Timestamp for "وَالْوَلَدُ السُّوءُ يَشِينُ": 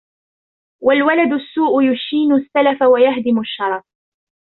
0.83-2.31